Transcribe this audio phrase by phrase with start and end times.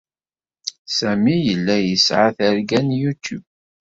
[0.97, 3.47] Sami yella yesɛa targa n YouTube.